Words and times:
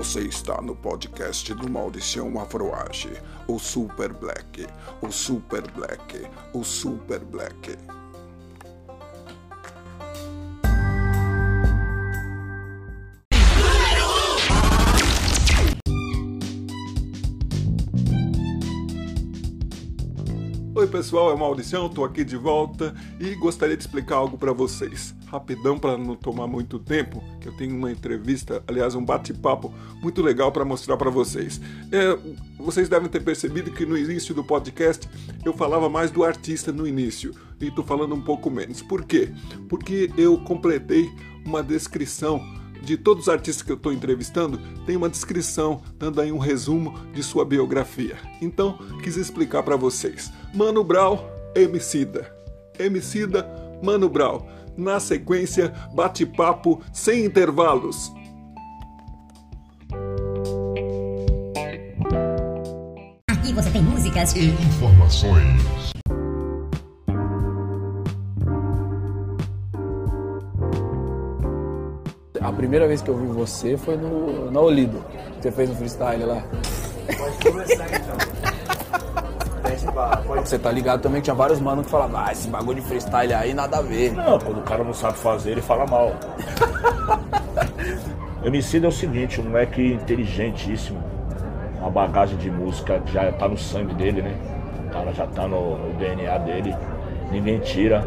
Você 0.00 0.20
está 0.20 0.62
no 0.62 0.74
podcast 0.74 1.52
do 1.52 1.70
Maldição 1.70 2.40
Afroage, 2.40 3.12
o 3.46 3.58
Super 3.58 4.14
Black, 4.14 4.66
o 5.02 5.12
Super 5.12 5.70
Black, 5.72 6.26
o 6.54 6.64
Super 6.64 7.22
Black. 7.22 7.99
Pessoal, 20.90 21.32
é 21.32 21.36
Maldição, 21.36 21.88
tô 21.88 22.04
aqui 22.04 22.24
de 22.24 22.36
volta 22.36 22.92
e 23.20 23.34
gostaria 23.36 23.76
de 23.76 23.82
explicar 23.82 24.16
algo 24.16 24.36
para 24.36 24.52
vocês. 24.52 25.14
Rapidão 25.26 25.78
para 25.78 25.96
não 25.96 26.16
tomar 26.16 26.48
muito 26.48 26.80
tempo, 26.80 27.22
que 27.40 27.48
eu 27.48 27.56
tenho 27.56 27.76
uma 27.76 27.92
entrevista, 27.92 28.62
aliás, 28.66 28.96
um 28.96 29.04
bate-papo 29.04 29.72
muito 30.02 30.20
legal 30.20 30.50
para 30.50 30.64
mostrar 30.64 30.96
para 30.96 31.08
vocês. 31.08 31.60
É, 31.92 32.18
vocês 32.58 32.88
devem 32.88 33.08
ter 33.08 33.20
percebido 33.20 33.70
que 33.70 33.86
no 33.86 33.96
início 33.96 34.34
do 34.34 34.42
podcast 34.42 35.08
eu 35.44 35.52
falava 35.52 35.88
mais 35.88 36.10
do 36.10 36.24
artista 36.24 36.72
no 36.72 36.86
início 36.86 37.32
e 37.60 37.70
tô 37.70 37.84
falando 37.84 38.14
um 38.14 38.20
pouco 38.20 38.50
menos. 38.50 38.82
Por 38.82 39.04
quê? 39.04 39.32
Porque 39.68 40.10
eu 40.18 40.38
completei 40.38 41.08
uma 41.46 41.62
descrição 41.62 42.42
de 42.82 42.96
todos 42.96 43.24
os 43.24 43.28
artistas 43.28 43.62
que 43.62 43.70
eu 43.70 43.76
estou 43.76 43.92
entrevistando, 43.92 44.58
tem 44.86 44.96
uma 44.96 45.08
descrição 45.08 45.82
dando 45.98 46.20
aí 46.20 46.32
um 46.32 46.38
resumo 46.38 46.98
de 47.12 47.22
sua 47.22 47.44
biografia. 47.44 48.16
Então, 48.40 48.78
quis 49.02 49.16
explicar 49.16 49.62
para 49.62 49.76
vocês. 49.76 50.32
Mano 50.54 50.82
Brown, 50.82 51.18
Emicida. 51.54 52.34
Emicida, 52.78 53.46
Mano 53.82 54.08
Brown. 54.08 54.46
Na 54.76 54.98
sequência, 54.98 55.72
bate-papo 55.94 56.80
sem 56.92 57.24
intervalos. 57.24 58.10
Aqui 63.28 63.52
você 63.52 63.70
tem 63.70 63.82
músicas 63.82 64.34
e 64.34 64.46
informações. 64.46 65.99
A 72.50 72.52
primeira 72.52 72.88
vez 72.88 73.00
que 73.00 73.08
eu 73.08 73.16
vi 73.16 73.26
você 73.28 73.76
foi 73.76 73.96
no, 73.96 74.50
na 74.50 74.60
Olido. 74.60 75.04
Você 75.40 75.52
fez 75.52 75.70
um 75.70 75.74
freestyle 75.76 76.24
lá. 76.24 76.42
Pode 77.16 77.38
começar 77.48 77.86
então. 77.86 78.16
Você 80.34 80.58
tá 80.58 80.72
ligado 80.72 81.00
também 81.00 81.20
que 81.20 81.26
tinha 81.26 81.34
vários 81.34 81.60
manos 81.60 81.84
que 81.84 81.92
falavam, 81.92 82.20
ah, 82.20 82.32
esse 82.32 82.48
bagulho 82.48 82.80
de 82.80 82.86
freestyle 82.88 83.32
aí 83.34 83.54
nada 83.54 83.78
a 83.78 83.82
ver. 83.82 84.12
Não, 84.12 84.36
quando 84.40 84.58
o 84.58 84.62
cara 84.62 84.82
não 84.82 84.92
sabe 84.92 85.16
fazer, 85.18 85.52
ele 85.52 85.62
fala 85.62 85.86
mal. 85.86 86.12
Emicida 88.42 88.86
é 88.86 88.88
o 88.88 88.92
seguinte, 88.92 89.40
um 89.40 89.44
moleque 89.44 89.92
inteligentíssimo. 89.92 91.00
Uma 91.78 91.88
bagagem 91.88 92.36
de 92.36 92.50
música 92.50 92.98
que 92.98 93.12
já 93.12 93.30
tá 93.30 93.46
no 93.46 93.56
sangue 93.56 93.94
dele, 93.94 94.22
né? 94.22 94.34
O 94.88 94.90
cara 94.90 95.12
já 95.12 95.26
tá 95.28 95.46
no, 95.46 95.78
no 95.78 95.94
DNA 95.94 96.36
dele. 96.38 96.74
Ninguém 97.30 97.60
tira. 97.60 98.04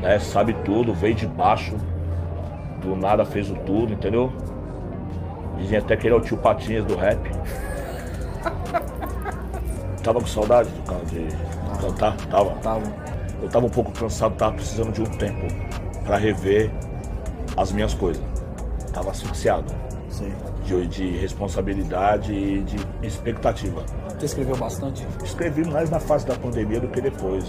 Né? 0.00 0.18
Sabe 0.18 0.54
tudo, 0.64 0.92
veio 0.92 1.14
de 1.14 1.28
baixo. 1.28 1.76
Do 2.84 2.94
nada 2.94 3.24
fez 3.24 3.50
o 3.50 3.54
tudo, 3.54 3.94
entendeu? 3.94 4.30
Dizem 5.56 5.78
até 5.78 5.96
que 5.96 6.06
ele 6.06 6.14
é 6.14 6.18
o 6.18 6.20
tio 6.20 6.36
Patinhas 6.36 6.84
do 6.84 6.94
rap. 6.94 7.18
Tava 10.02 10.20
com 10.20 10.26
saudade 10.26 10.68
do 10.68 10.82
cara 10.82 11.04
de 11.06 11.26
cantar? 11.80 12.16
Tava. 12.28 12.50
Tava. 12.56 12.82
Eu 13.42 13.48
tava 13.48 13.66
um 13.66 13.70
pouco 13.70 13.90
cansado, 13.92 14.36
tava 14.36 14.52
precisando 14.52 14.92
de 14.92 15.00
um 15.00 15.06
tempo 15.06 15.46
para 16.04 16.18
rever 16.18 16.70
as 17.56 17.72
minhas 17.72 17.94
coisas. 17.94 18.22
Tava 18.92 19.10
asfixiado. 19.10 19.72
Sim. 20.10 20.32
De, 20.64 20.86
de 20.86 21.16
responsabilidade 21.16 22.32
e 22.32 22.62
de 22.62 22.76
expectativa. 23.06 23.82
Você 24.18 24.26
escreveu 24.26 24.56
bastante? 24.56 25.06
Escrevi 25.24 25.66
mais 25.68 25.90
na 25.90 25.98
fase 25.98 26.26
da 26.26 26.34
pandemia 26.36 26.80
do 26.80 26.88
que 26.88 27.00
depois. 27.00 27.44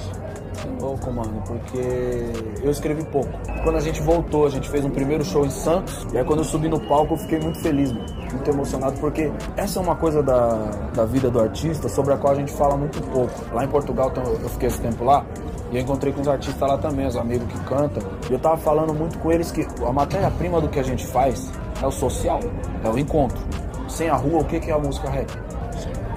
Louco, 0.79 1.11
mano, 1.11 1.41
porque 1.47 2.61
eu 2.61 2.71
escrevi 2.71 3.03
pouco. 3.05 3.29
Quando 3.63 3.77
a 3.77 3.79
gente 3.79 4.01
voltou, 4.01 4.45
a 4.45 4.49
gente 4.49 4.69
fez 4.69 4.83
um 4.83 4.89
primeiro 4.89 5.23
show 5.23 5.45
em 5.45 5.49
Santos, 5.49 6.05
e 6.13 6.17
aí 6.17 6.23
quando 6.23 6.39
eu 6.39 6.45
subi 6.45 6.67
no 6.67 6.79
palco 6.79 7.13
eu 7.13 7.17
fiquei 7.17 7.39
muito 7.39 7.59
feliz, 7.59 7.91
mano, 7.91 8.05
muito 8.31 8.49
emocionado, 8.49 8.99
porque 8.99 9.31
essa 9.55 9.79
é 9.79 9.81
uma 9.81 9.95
coisa 9.95 10.21
da, 10.21 10.71
da 10.93 11.05
vida 11.05 11.29
do 11.29 11.39
artista 11.39 11.87
sobre 11.89 12.13
a 12.13 12.17
qual 12.17 12.33
a 12.33 12.35
gente 12.35 12.51
fala 12.51 12.75
muito 12.75 13.01
pouco. 13.11 13.33
Lá 13.53 13.63
em 13.63 13.67
Portugal, 13.67 14.11
eu 14.15 14.49
fiquei 14.49 14.67
esse 14.67 14.79
tempo 14.79 15.03
lá, 15.03 15.25
e 15.71 15.77
eu 15.77 15.81
encontrei 15.81 16.13
com 16.13 16.21
os 16.21 16.27
artistas 16.27 16.67
lá 16.67 16.77
também, 16.77 17.07
os 17.07 17.15
amigos 17.15 17.47
que 17.51 17.59
cantam, 17.65 18.03
e 18.29 18.33
eu 18.33 18.39
tava 18.39 18.57
falando 18.57 18.93
muito 18.93 19.17
com 19.19 19.31
eles 19.31 19.51
que 19.51 19.65
a 19.85 19.91
matéria-prima 19.91 20.61
do 20.61 20.67
que 20.67 20.79
a 20.79 20.83
gente 20.83 21.05
faz 21.07 21.49
é 21.81 21.87
o 21.87 21.91
social, 21.91 22.39
é 22.83 22.89
o 22.89 22.97
encontro. 22.97 23.39
Sem 23.87 24.09
a 24.09 24.15
rua, 24.15 24.41
o 24.41 24.45
que 24.45 24.57
é 24.69 24.73
a 24.73 24.79
música 24.79 25.09
rap? 25.09 25.31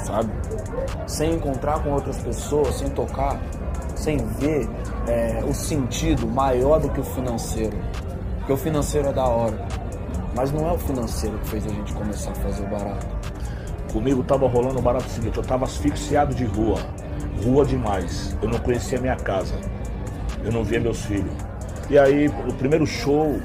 Sabe? 0.00 0.30
Sem 1.06 1.34
encontrar 1.34 1.82
com 1.82 1.90
outras 1.90 2.16
pessoas, 2.18 2.74
sem 2.76 2.88
tocar, 2.90 3.40
sem 3.98 4.18
ver 4.38 4.68
é, 5.06 5.42
o 5.44 5.52
sentido 5.52 6.26
maior 6.26 6.80
do 6.80 6.88
que 6.88 7.00
o 7.00 7.04
financeiro. 7.04 7.76
Porque 8.38 8.52
o 8.52 8.56
financeiro 8.56 9.08
é 9.08 9.12
da 9.12 9.24
hora. 9.24 9.58
Mas 10.34 10.52
não 10.52 10.68
é 10.68 10.72
o 10.72 10.78
financeiro 10.78 11.36
que 11.38 11.48
fez 11.48 11.66
a 11.66 11.70
gente 11.70 11.92
começar 11.92 12.30
a 12.30 12.34
fazer 12.36 12.62
o 12.62 12.68
barato. 12.68 13.06
Comigo 13.92 14.22
tava 14.22 14.46
rolando 14.46 14.78
o 14.78 14.82
barato 14.82 15.08
seguinte, 15.08 15.36
eu 15.36 15.42
tava 15.42 15.64
asfixiado 15.64 16.34
de 16.34 16.44
rua. 16.44 16.78
Rua 17.44 17.64
demais. 17.64 18.36
Eu 18.40 18.48
não 18.48 18.58
conhecia 18.58 19.00
minha 19.00 19.16
casa. 19.16 19.54
Eu 20.44 20.52
não 20.52 20.62
via 20.62 20.78
meus 20.78 21.04
filhos. 21.04 21.32
E 21.90 21.98
aí, 21.98 22.28
o 22.28 22.52
primeiro 22.54 22.86
show, 22.86 23.40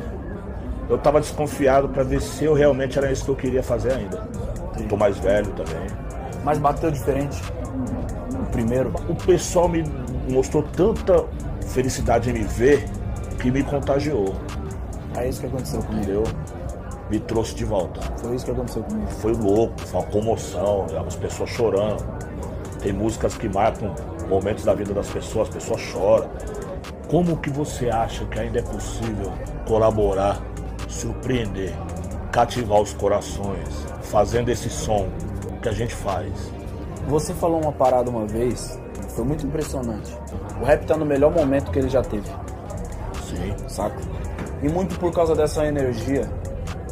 eu 0.89 0.97
tava 0.97 1.19
desconfiado 1.21 1.89
para 1.89 2.03
ver 2.03 2.21
se 2.21 2.43
eu 2.43 2.53
realmente 2.53 2.97
era 2.97 3.11
isso 3.11 3.25
que 3.25 3.31
eu 3.31 3.35
queria 3.35 3.63
fazer 3.63 3.93
ainda. 3.93 4.27
Eu 4.77 4.87
tô 4.87 4.97
mais 4.97 5.17
velho 5.17 5.51
também. 5.51 5.87
Mas 6.43 6.57
bateu 6.59 6.91
diferente. 6.91 7.41
O 8.33 8.45
primeiro. 8.51 8.91
O 9.07 9.15
pessoal 9.15 9.69
me 9.69 9.83
mostrou 10.29 10.63
tanta 10.63 11.25
felicidade 11.67 12.29
em 12.29 12.33
me 12.33 12.43
ver 12.43 12.85
que 13.41 13.51
me 13.51 13.63
contagiou. 13.63 14.35
É 15.15 15.27
isso 15.27 15.41
que 15.41 15.47
aconteceu 15.47 15.81
comigo. 15.81 16.03
Entendeu? 16.03 16.23
Me 17.09 17.19
trouxe 17.19 17.53
de 17.55 17.65
volta. 17.65 18.01
Foi 18.17 18.35
isso 18.35 18.45
que 18.45 18.51
aconteceu 18.51 18.83
comigo. 18.83 19.07
Foi 19.11 19.33
louco, 19.33 19.79
foi 19.81 19.99
uma 19.99 20.09
comoção, 20.09 20.85
as 21.05 21.15
pessoas 21.15 21.49
chorando. 21.49 22.03
Tem 22.81 22.91
músicas 22.91 23.37
que 23.37 23.47
marcam 23.47 23.93
momentos 24.27 24.63
da 24.63 24.73
vida 24.73 24.93
das 24.93 25.09
pessoas, 25.09 25.49
as 25.49 25.53
pessoas 25.53 25.81
choram. 25.81 26.29
Como 27.09 27.37
que 27.37 27.49
você 27.49 27.89
acha 27.89 28.25
que 28.25 28.39
ainda 28.39 28.59
é 28.59 28.61
possível 28.61 29.31
colaborar, 29.67 30.41
surpreender, 30.87 31.73
cativar 32.31 32.81
os 32.81 32.93
corações, 32.93 33.85
fazendo 34.01 34.49
esse 34.49 34.69
som 34.69 35.07
que 35.61 35.69
a 35.69 35.71
gente 35.71 35.93
faz? 35.93 36.31
Você 37.07 37.33
falou 37.33 37.61
uma 37.61 37.71
parada 37.71 38.09
uma 38.09 38.25
vez 38.25 38.79
foi 39.13 39.23
muito 39.23 39.45
impressionante. 39.45 40.15
O 40.61 40.65
rap 40.65 40.85
tá 40.85 40.97
no 40.97 41.05
melhor 41.05 41.31
momento 41.31 41.71
que 41.71 41.79
ele 41.79 41.89
já 41.89 42.01
teve. 42.01 42.29
Sim. 43.23 43.55
Saca? 43.67 43.97
E 44.61 44.69
muito 44.69 44.97
por 44.99 45.11
causa 45.11 45.35
dessa 45.35 45.65
energia 45.65 46.29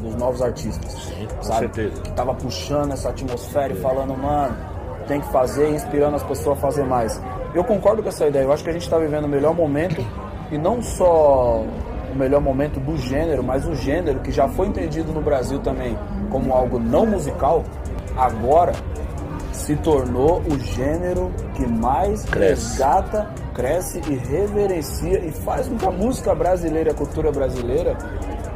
dos 0.02 0.16
novos 0.16 0.42
artistas. 0.42 0.92
Sim, 0.92 1.28
com 1.36 1.44
sabe? 1.44 1.60
certeza. 1.60 2.02
Que 2.02 2.12
tava 2.12 2.34
puxando 2.34 2.92
essa 2.92 3.10
atmosfera 3.10 3.74
e 3.74 3.76
falando, 3.76 4.16
mano, 4.18 4.56
tem 5.08 5.22
que 5.22 5.28
fazer, 5.32 5.70
inspirando 5.70 6.16
as 6.16 6.24
pessoas 6.24 6.58
a 6.58 6.62
fazer 6.62 6.84
mais. 6.84 7.22
Eu 7.54 7.64
concordo 7.64 8.02
com 8.02 8.10
essa 8.10 8.28
ideia. 8.28 8.44
Eu 8.44 8.52
acho 8.52 8.64
que 8.64 8.70
a 8.70 8.74
gente 8.74 8.90
tá 8.90 8.98
vivendo 8.98 9.26
o 9.26 9.30
melhor 9.30 9.54
momento 9.54 10.06
e 10.52 10.58
não 10.58 10.82
só 10.82 11.64
o 12.12 12.16
melhor 12.16 12.42
momento 12.42 12.80
do 12.80 12.98
gênero, 12.98 13.44
mas 13.44 13.66
o 13.66 13.74
gênero 13.74 14.20
que 14.20 14.32
já 14.32 14.48
foi 14.48 14.68
entendido 14.68 15.14
no 15.14 15.22
Brasil 15.22 15.60
também 15.60 15.98
como 16.30 16.54
algo 16.54 16.78
não 16.78 17.06
musical, 17.06 17.64
agora 18.18 18.74
se 19.62 19.76
tornou 19.78 20.42
o 20.42 20.60
gênero 20.60 21.32
que 21.56 21.66
mais 21.68 22.26
Cresce. 22.26 22.70
resgata, 22.72 23.30
cresce 23.54 24.02
e 24.10 24.16
reverencia 24.16 25.20
e 25.20 25.32
faz 25.32 25.68
com 25.68 25.78
que 25.78 25.86
a 25.86 25.92
música 25.92 26.34
brasileira, 26.34 26.92
a 26.92 26.94
cultura 26.96 27.32
brasileira, 27.32 27.96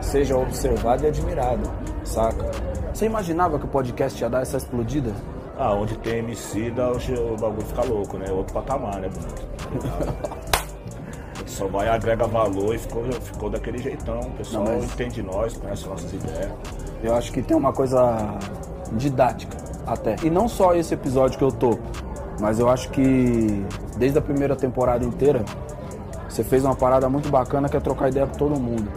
seja 0.01 0.35
observada 0.35 1.05
e 1.05 1.07
admirada, 1.09 1.61
saca? 2.03 2.49
Você 2.93 3.05
imaginava 3.05 3.59
que 3.59 3.65
o 3.65 3.67
podcast 3.67 4.19
ia 4.21 4.29
dar 4.29 4.41
essa 4.41 4.57
explodida? 4.57 5.13
Ah, 5.57 5.73
onde 5.73 5.95
tem 5.99 6.17
MC, 6.19 6.71
dá, 6.71 6.91
o 6.91 7.37
bagulho 7.39 7.65
fica 7.67 7.83
louco, 7.83 8.17
né? 8.17 8.25
Outro 8.31 8.53
patamar, 8.53 8.99
né, 8.99 9.07
Bruno? 9.09 10.15
Só 11.45 11.67
vai 11.67 11.87
agrega 11.87 12.25
valor 12.27 12.73
e 12.75 12.77
ficou, 12.79 13.03
ficou 13.13 13.49
daquele 13.49 13.77
jeitão. 13.77 14.19
O 14.19 14.31
pessoal 14.31 14.63
Não, 14.65 14.73
mas- 14.75 14.85
entende 14.85 15.21
nós, 15.21 15.55
conhece 15.55 15.87
nossas 15.87 16.11
ideias. 16.11 16.51
Eu 17.03 17.13
acho 17.15 17.31
que 17.31 17.41
tem 17.41 17.55
uma 17.55 17.71
coisa 17.71 18.17
didática 18.93 19.55
até. 19.85 20.15
E 20.23 20.29
não 20.29 20.47
só 20.47 20.73
esse 20.73 20.93
episódio 20.93 21.37
que 21.37 21.43
eu 21.43 21.51
tô, 21.51 21.77
mas 22.39 22.59
eu 22.59 22.69
acho 22.69 22.89
que 22.89 23.65
desde 23.97 24.17
a 24.17 24.21
primeira 24.21 24.55
temporada 24.55 25.05
inteira 25.05 25.43
você 26.27 26.43
fez 26.43 26.65
uma 26.65 26.75
parada 26.75 27.07
muito 27.07 27.29
bacana 27.29 27.69
que 27.69 27.77
é 27.77 27.79
trocar 27.79 28.09
ideia 28.09 28.27
com 28.27 28.35
todo 28.35 28.59
mundo. 28.59 28.91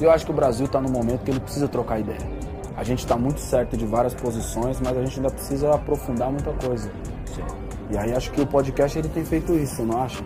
E 0.00 0.04
eu 0.04 0.10
acho 0.10 0.24
que 0.24 0.32
o 0.32 0.34
Brasil 0.34 0.66
tá 0.66 0.80
no 0.80 0.90
momento 0.90 1.22
que 1.22 1.30
ele 1.30 1.40
precisa 1.40 1.68
trocar 1.68 2.00
ideia. 2.00 2.18
A 2.76 2.82
gente 2.82 3.06
tá 3.06 3.16
muito 3.16 3.40
certo 3.40 3.76
de 3.76 3.84
várias 3.84 4.14
posições, 4.14 4.80
mas 4.80 4.96
a 4.96 5.04
gente 5.04 5.18
ainda 5.18 5.30
precisa 5.30 5.74
aprofundar 5.74 6.30
muita 6.30 6.50
coisa. 6.52 6.90
E 7.90 7.98
aí 7.98 8.12
acho 8.12 8.30
que 8.30 8.40
o 8.40 8.46
podcast 8.46 8.98
ele 8.98 9.08
tem 9.08 9.24
feito 9.24 9.54
isso, 9.54 9.82
não 9.82 10.02
acha? 10.02 10.22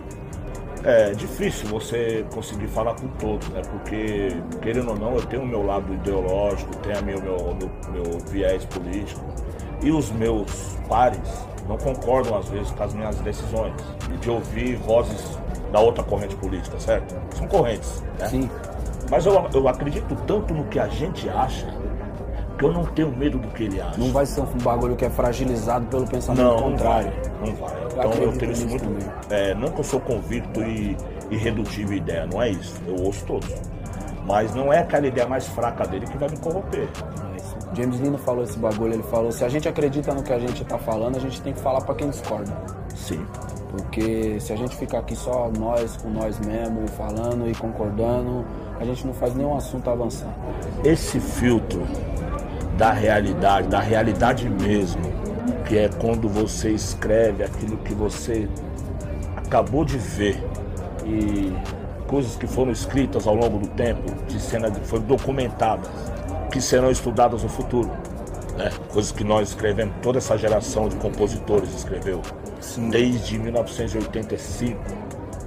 É 0.83 1.11
difícil 1.13 1.67
você 1.67 2.23
conseguir 2.33 2.67
falar 2.67 2.93
com 2.93 3.07
todos, 3.17 3.49
né? 3.49 3.61
Porque, 3.71 4.29
querendo 4.61 4.91
ou 4.91 4.97
não, 4.97 5.15
eu 5.15 5.25
tenho 5.25 5.41
o 5.41 5.45
meu 5.45 5.65
lado 5.65 5.91
ideológico, 5.93 6.75
tenho 6.77 6.99
o 6.99 7.03
meu, 7.03 7.21
meu, 7.21 7.37
meu, 7.55 7.71
meu 7.91 8.19
viés 8.27 8.63
político. 8.65 9.25
E 9.85 9.91
os 9.91 10.11
meus 10.11 10.75
pares 10.89 11.19
não 11.69 11.77
concordam, 11.77 12.37
às 12.37 12.49
vezes, 12.49 12.71
com 12.71 12.83
as 12.83 12.93
minhas 12.93 13.15
decisões. 13.17 13.73
E 14.13 14.17
de 14.17 14.29
ouvir 14.29 14.75
vozes 14.77 15.37
da 15.71 15.79
outra 15.79 16.03
corrente 16.03 16.35
política, 16.35 16.79
certo? 16.79 17.15
São 17.35 17.47
correntes, 17.47 18.03
né? 18.19 18.27
Sim. 18.27 18.49
Mas 19.09 19.25
eu, 19.25 19.47
eu 19.53 19.67
acredito 19.67 20.15
tanto 20.25 20.53
no 20.53 20.63
que 20.65 20.79
a 20.79 20.87
gente 20.87 21.29
acha 21.29 21.67
que 22.57 22.63
eu 22.65 22.71
não 22.71 22.83
tenho 22.85 23.15
medo 23.15 23.37
do 23.37 23.47
que 23.49 23.63
ele 23.65 23.79
acha. 23.79 23.97
Não 23.99 24.11
vai 24.11 24.25
ser 24.25 24.41
um 24.41 24.45
bagulho 24.63 24.95
que 24.95 25.05
é 25.05 25.09
fragilizado 25.09 25.85
pelo 25.87 26.07
pensamento 26.07 26.43
Não, 26.43 26.55
não 26.55 26.71
contrário. 26.71 27.11
vai. 27.11 27.49
Não 27.49 27.55
vai. 27.55 27.75
Então 27.85 28.03
eu 28.03 28.29
acredito 28.29 28.39
tenho 28.39 28.51
isso 28.53 28.67
muito. 28.67 28.83
também. 28.83 29.07
É, 29.29 29.53
não 29.53 29.69
que 29.69 29.79
eu 29.79 29.83
sou 29.83 29.99
convicto 29.99 30.63
e 30.63 30.97
irredutível 31.29 31.95
ideia, 31.97 32.25
não 32.25 32.41
é 32.41 32.49
isso. 32.49 32.81
Eu 32.87 32.95
ouço 33.03 33.23
todos. 33.25 33.53
Mas 34.25 34.55
não 34.55 34.73
é 34.73 34.79
aquela 34.79 35.05
ideia 35.05 35.27
mais 35.27 35.45
fraca 35.47 35.85
dele 35.85 36.07
que 36.07 36.17
vai 36.17 36.29
me 36.29 36.37
corromper. 36.37 36.87
James 37.75 37.99
Lino 37.99 38.17
falou 38.17 38.43
esse 38.43 38.57
bagulho, 38.57 38.93
ele 38.93 39.03
falou, 39.03 39.31
se 39.31 39.43
a 39.43 39.49
gente 39.49 39.67
acredita 39.67 40.13
no 40.13 40.23
que 40.23 40.31
a 40.31 40.39
gente 40.39 40.63
tá 40.63 40.77
falando, 40.77 41.17
a 41.17 41.19
gente 41.19 41.41
tem 41.41 41.53
que 41.53 41.59
falar 41.59 41.81
pra 41.81 41.93
quem 41.93 42.09
discorda. 42.09 42.51
Sim. 42.95 43.25
Porque 43.69 44.39
se 44.39 44.53
a 44.53 44.55
gente 44.55 44.75
ficar 44.77 44.99
aqui 44.99 45.15
só 45.15 45.51
nós 45.59 45.97
com 45.97 46.09
nós 46.09 46.39
mesmo, 46.39 46.87
falando 46.89 47.49
e 47.49 47.53
concordando, 47.55 48.45
a 48.79 48.85
gente 48.85 49.05
não 49.05 49.13
faz 49.13 49.35
nenhum 49.35 49.55
assunto 49.55 49.89
avançar. 49.89 50.33
Esse 50.83 51.19
filtro 51.19 51.85
da 52.77 52.91
realidade, 52.91 53.67
da 53.67 53.79
realidade 53.79 54.49
mesmo, 54.49 55.01
que 55.67 55.77
é 55.77 55.89
quando 55.89 56.29
você 56.29 56.71
escreve 56.71 57.43
aquilo 57.43 57.77
que 57.77 57.93
você 57.93 58.47
acabou 59.35 59.83
de 59.83 59.97
ver 59.97 60.41
e 61.05 61.53
coisas 62.07 62.35
que 62.35 62.47
foram 62.47 62.71
escritas 62.71 63.27
ao 63.27 63.35
longo 63.35 63.59
do 63.59 63.67
tempo, 63.69 64.13
de 64.27 64.39
cena 64.39 64.71
foram 64.83 65.03
documentadas, 65.03 65.89
que 66.51 66.61
serão 66.61 66.89
estudadas 66.91 67.43
no 67.43 67.49
futuro. 67.49 67.89
Né? 68.57 68.71
Coisas 68.91 69.11
que 69.11 69.23
nós 69.23 69.49
escrevemos, 69.49 69.93
toda 70.01 70.17
essa 70.19 70.37
geração 70.37 70.87
de 70.87 70.95
compositores 70.97 71.73
escreveu. 71.73 72.21
Desde 72.89 73.37
1985, 73.37 74.79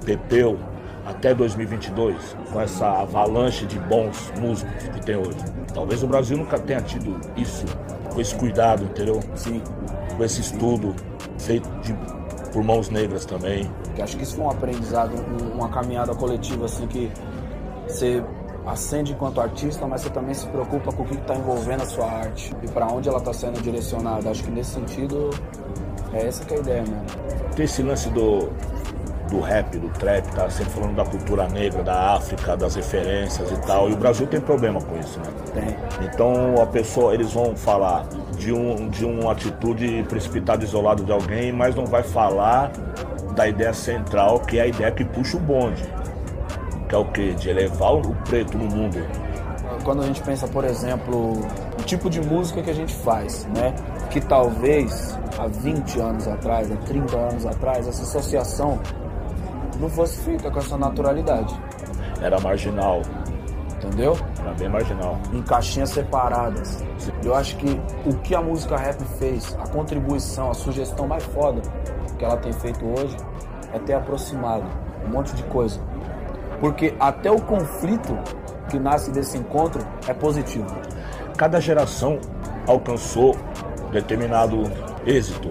Pepeu, 0.05 0.57
até 1.05 1.33
2022, 1.33 2.15
com 2.51 2.61
essa 2.61 2.87
avalanche 2.87 3.65
de 3.65 3.79
bons 3.79 4.31
músicos 4.39 4.83
que 4.89 5.01
tem 5.05 5.15
hoje. 5.15 5.37
Talvez 5.73 6.03
o 6.03 6.07
Brasil 6.07 6.37
nunca 6.37 6.59
tenha 6.59 6.81
tido 6.81 7.19
isso, 7.35 7.65
com 8.13 8.21
esse 8.21 8.35
cuidado, 8.35 8.83
entendeu? 8.83 9.19
Sim. 9.35 9.61
Com 10.15 10.23
esse 10.23 10.41
estudo 10.41 10.95
feito 11.39 11.67
de- 11.81 11.95
por 12.51 12.63
mãos 12.63 12.89
negras 12.89 13.25
também. 13.25 13.71
Acho 14.01 14.17
que 14.17 14.23
isso 14.23 14.35
foi 14.35 14.45
um 14.45 14.49
aprendizado, 14.51 15.13
um- 15.15 15.55
uma 15.57 15.69
caminhada 15.69 16.13
coletiva 16.15 16.65
assim 16.65 16.87
que 16.87 17.11
você 17.87 18.23
acende 18.71 19.13
enquanto 19.13 19.41
artista, 19.41 19.87
mas 19.87 20.01
você 20.01 20.09
também 20.09 20.33
se 20.33 20.45
preocupa 20.47 20.91
com 20.91 21.03
o 21.03 21.05
que 21.05 21.15
está 21.15 21.35
envolvendo 21.35 21.83
a 21.83 21.85
sua 21.85 22.05
arte 22.05 22.55
e 22.61 22.67
para 22.67 22.87
onde 22.87 23.09
ela 23.09 23.19
está 23.19 23.33
sendo 23.33 23.61
direcionada. 23.61 24.29
Acho 24.29 24.43
que 24.43 24.51
nesse 24.51 24.71
sentido 24.71 25.29
é 26.13 26.27
essa 26.27 26.43
que 26.45 26.53
é 26.53 26.57
a 26.57 26.59
ideia, 26.59 26.83
mano. 26.83 27.05
Tem 27.55 27.65
esse 27.65 27.81
lance 27.81 28.09
do, 28.09 28.49
do 29.29 29.39
rap, 29.39 29.77
do 29.77 29.89
trap, 29.89 30.25
tá 30.33 30.49
sempre 30.49 30.73
falando 30.73 30.95
da 30.95 31.05
cultura 31.05 31.47
negra, 31.47 31.83
da 31.83 32.15
África, 32.15 32.55
das 32.57 32.75
referências 32.75 33.51
e 33.51 33.57
tal. 33.61 33.89
E 33.89 33.93
o 33.93 33.97
Brasil 33.97 34.27
tem 34.27 34.41
problema 34.41 34.81
com 34.81 34.97
isso, 34.97 35.19
né? 35.19 35.25
Tem. 35.53 36.05
Então 36.07 36.61
a 36.61 36.65
pessoa, 36.65 37.13
eles 37.13 37.33
vão 37.33 37.55
falar 37.55 38.05
de, 38.37 38.51
um, 38.51 38.89
de 38.89 39.05
uma 39.05 39.31
atitude 39.31 40.03
precipitada, 40.07 40.63
isolada 40.63 41.03
de 41.03 41.11
alguém, 41.11 41.51
mas 41.51 41.75
não 41.75 41.85
vai 41.85 42.03
falar 42.03 42.71
da 43.35 43.47
ideia 43.47 43.73
central, 43.73 44.39
que 44.39 44.57
é 44.57 44.63
a 44.63 44.67
ideia 44.67 44.91
que 44.91 45.05
puxa 45.05 45.37
o 45.37 45.39
bonde. 45.39 45.83
Que 46.89 46.95
é 46.95 46.97
o 46.97 47.05
quê? 47.05 47.33
De 47.33 47.49
elevar 47.49 47.93
o 47.93 48.01
preto 48.27 48.57
no 48.57 48.65
mundo. 48.65 48.97
Quando 49.83 50.01
a 50.01 50.05
gente 50.05 50.21
pensa, 50.23 50.47
por 50.47 50.63
exemplo, 50.65 51.33
o 51.79 51.83
tipo 51.83 52.09
de 52.09 52.19
música 52.19 52.61
que 52.61 52.69
a 52.69 52.73
gente 52.73 52.93
faz, 52.95 53.45
né? 53.55 53.73
Que 54.09 54.19
talvez 54.19 55.17
há 55.37 55.47
20 55.47 55.99
anos 55.99 56.27
atrás, 56.27 56.69
há 56.71 56.75
30 56.77 57.15
anos 57.15 57.45
atrás, 57.45 57.87
essa 57.87 58.01
associação 58.01 58.79
não 59.79 59.87
fosse 59.89 60.17
feita 60.23 60.51
com 60.51 60.59
essa 60.59 60.77
naturalidade, 60.77 61.57
Era 62.21 62.37
marginal, 62.41 63.01
entendeu? 63.77 64.17
era 64.41 64.51
bem 64.55 64.67
marginal. 64.67 65.17
em 65.31 65.41
caixinhas 65.41 65.91
separadas. 65.91 66.83
Eu 67.23 67.33
acho 67.33 67.55
que 67.55 67.79
o 68.05 68.13
que 68.15 68.35
a 68.35 68.41
música 68.41 68.75
rap 68.75 68.99
fez, 69.17 69.55
a 69.63 69.67
contribuição, 69.69 70.51
a 70.51 70.53
sugestão 70.53 71.07
mais 71.07 71.23
foda 71.23 71.61
que 72.17 72.25
ela 72.25 72.35
tem 72.35 72.51
feito 72.51 72.83
hoje 72.85 73.15
é 73.71 73.79
ter 73.79 73.93
aproximado 73.93 74.65
um 75.05 75.11
monte 75.11 75.33
de 75.33 75.43
coisa. 75.43 75.79
Porque 76.59 76.93
até 76.99 77.31
o 77.31 77.39
conflito 77.39 78.17
que 78.69 78.77
nasce 78.79 79.11
desse 79.11 79.37
encontro 79.37 79.85
é 80.07 80.13
positivo. 80.13 80.67
Cada 81.37 81.59
geração 81.59 82.19
alcançou 82.67 83.35
determinado 83.91 84.63
êxito. 85.05 85.49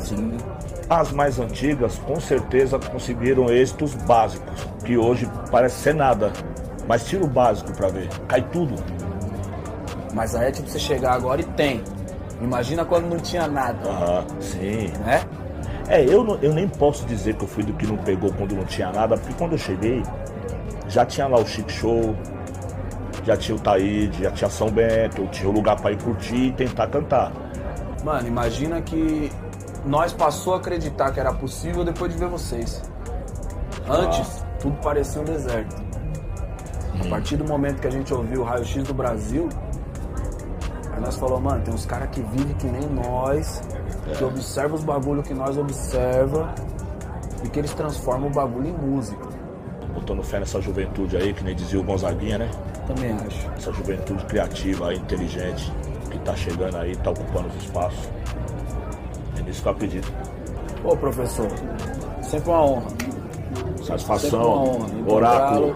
Sim. 0.00 0.36
As 0.88 1.10
mais 1.12 1.38
antigas, 1.38 1.98
com 1.98 2.18
certeza, 2.20 2.78
conseguiram 2.78 3.50
êxitos 3.50 3.94
básicos, 3.94 4.66
que 4.84 4.96
hoje 4.96 5.28
parece 5.50 5.76
ser 5.80 5.94
nada. 5.94 6.32
Mas 6.88 7.04
tira 7.06 7.24
o 7.24 7.26
básico 7.26 7.72
pra 7.72 7.88
ver, 7.88 8.08
cai 8.28 8.40
tudo. 8.52 8.74
Mas 10.14 10.34
aí 10.34 10.48
é 10.48 10.52
tipo 10.52 10.68
você 10.68 10.78
chegar 10.78 11.12
agora 11.14 11.40
e 11.40 11.44
tem. 11.44 11.82
Imagina 12.40 12.84
quando 12.84 13.06
não 13.08 13.18
tinha 13.18 13.46
nada, 13.48 13.88
Aham, 13.88 14.24
sim. 14.40 14.92
né? 15.04 15.22
É, 15.88 16.04
eu, 16.04 16.22
não- 16.24 16.36
eu 16.42 16.52
nem 16.52 16.68
posso 16.68 17.04
dizer 17.06 17.34
que 17.34 17.44
eu 17.44 17.48
fui 17.48 17.62
do 17.64 17.72
que 17.72 17.86
não 17.86 17.96
pegou 17.96 18.32
quando 18.32 18.54
não 18.54 18.64
tinha 18.64 18.90
nada, 18.92 19.16
porque 19.16 19.34
quando 19.38 19.52
eu 19.52 19.58
cheguei, 19.58 20.02
já 20.88 21.04
tinha 21.04 21.26
lá 21.26 21.38
o 21.38 21.46
Chic 21.46 21.70
Show, 21.70 22.14
já 23.24 23.36
tinha 23.36 23.56
o 23.56 23.60
Taíde, 23.60 24.22
já 24.22 24.30
tinha 24.30 24.50
São 24.50 24.70
Bento, 24.70 25.26
tinha 25.28 25.48
o 25.48 25.52
lugar 25.52 25.80
pra 25.80 25.92
ir 25.92 26.02
curtir 26.02 26.46
e 26.46 26.52
tentar 26.52 26.86
cantar. 26.86 27.32
Mano, 28.04 28.28
imagina 28.28 28.80
que 28.80 29.32
nós 29.84 30.12
passou 30.12 30.54
a 30.54 30.56
acreditar 30.58 31.10
que 31.12 31.18
era 31.18 31.32
possível 31.32 31.84
depois 31.84 32.12
de 32.12 32.18
ver 32.18 32.28
vocês. 32.28 32.82
Antes, 33.88 34.44
tudo 34.60 34.76
parecia 34.78 35.20
um 35.20 35.24
deserto. 35.24 35.76
A 37.04 37.08
partir 37.08 37.36
do 37.36 37.44
momento 37.44 37.80
que 37.80 37.86
a 37.86 37.90
gente 37.90 38.12
ouviu 38.12 38.40
o 38.40 38.44
raio-x 38.44 38.84
do 38.84 38.94
Brasil, 38.94 39.48
aí 40.92 41.00
nós 41.00 41.16
falou, 41.16 41.40
mano, 41.40 41.62
tem 41.62 41.74
uns 41.74 41.84
caras 41.84 42.08
que 42.10 42.20
vivem 42.20 42.54
que 42.54 42.66
nem 42.66 42.88
nós, 42.88 43.60
que 44.16 44.24
observam 44.24 44.76
os 44.76 44.84
bagulho 44.84 45.22
que 45.22 45.34
nós 45.34 45.58
observa 45.58 46.54
e 47.44 47.48
que 47.48 47.58
eles 47.58 47.74
transformam 47.74 48.28
o 48.28 48.32
bagulho 48.32 48.68
em 48.68 48.72
música. 48.72 49.25
Botando 50.06 50.22
fé 50.22 50.38
nessa 50.38 50.60
juventude 50.60 51.16
aí, 51.16 51.34
que 51.34 51.42
nem 51.42 51.52
dizia 51.52 51.80
o 51.80 51.82
Gonzaguinha, 51.82 52.38
né? 52.38 52.48
Também 52.86 53.10
acho. 53.26 53.50
Essa 53.56 53.72
juventude 53.72 54.24
criativa, 54.26 54.90
aí, 54.90 54.98
inteligente, 54.98 55.72
que 56.08 56.18
tá 56.20 56.32
chegando 56.36 56.76
aí, 56.76 56.94
tá 56.94 57.10
ocupando 57.10 57.48
os 57.48 57.64
espaços. 57.64 58.08
É 59.36 59.42
nisso 59.42 59.62
que 59.62 59.66
eu 59.66 59.72
acredito. 59.72 60.12
Ô, 60.84 60.96
professor, 60.96 61.48
sempre 62.22 62.50
uma 62.50 62.64
honra. 62.64 62.88
Sempre 62.90 63.64
uma 63.66 63.84
Satisfação, 63.84 64.64
honra. 64.76 65.12
oráculo. 65.12 65.74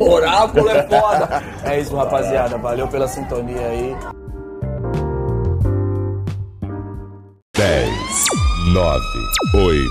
Oráculo 0.00 0.70
é 0.70 0.82
foda. 0.84 1.42
É 1.62 1.78
isso, 1.78 1.94
rapaziada. 1.94 2.56
Valeu 2.56 2.88
pela 2.88 3.06
sintonia 3.06 3.66
aí. 3.68 3.94
10, 7.54 7.90
9, 8.72 9.00
8, 9.54 9.88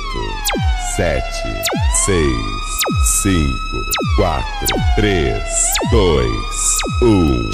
7, 0.96 1.24
6, 2.06 2.77
5, 3.08 3.54
4, 4.18 4.44
3, 4.98 5.42
2, 5.92 6.28
1. 7.04 7.52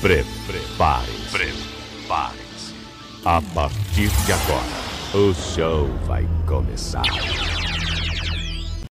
Prepare, 0.00 1.12
prepare-se. 1.30 2.74
A 3.22 3.42
partir 3.54 4.08
de 4.08 4.32
agora, 4.32 4.64
o 5.12 5.34
show 5.34 5.90
vai 6.06 6.26
começar. 6.46 7.02